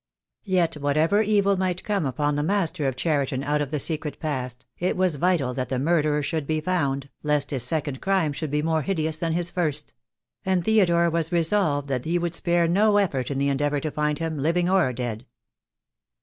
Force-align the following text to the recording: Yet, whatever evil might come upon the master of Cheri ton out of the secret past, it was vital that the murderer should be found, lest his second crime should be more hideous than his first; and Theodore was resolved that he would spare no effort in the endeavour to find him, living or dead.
Yet, 0.47 0.77
whatever 0.77 1.21
evil 1.21 1.57
might 1.57 1.83
come 1.83 2.07
upon 2.07 2.33
the 2.33 2.41
master 2.41 2.87
of 2.87 2.95
Cheri 2.95 3.27
ton 3.27 3.43
out 3.43 3.61
of 3.61 3.69
the 3.69 3.79
secret 3.79 4.19
past, 4.19 4.65
it 4.79 4.97
was 4.97 5.17
vital 5.17 5.53
that 5.53 5.69
the 5.69 5.77
murderer 5.77 6.23
should 6.23 6.47
be 6.47 6.59
found, 6.59 7.07
lest 7.21 7.51
his 7.51 7.61
second 7.61 8.01
crime 8.01 8.33
should 8.33 8.49
be 8.49 8.63
more 8.63 8.81
hideous 8.81 9.17
than 9.17 9.33
his 9.33 9.51
first; 9.51 9.93
and 10.43 10.65
Theodore 10.65 11.11
was 11.11 11.31
resolved 11.31 11.87
that 11.89 12.05
he 12.05 12.17
would 12.17 12.33
spare 12.33 12.67
no 12.67 12.97
effort 12.97 13.29
in 13.29 13.37
the 13.37 13.49
endeavour 13.49 13.79
to 13.79 13.91
find 13.91 14.17
him, 14.17 14.39
living 14.39 14.67
or 14.67 14.91
dead. 14.91 15.23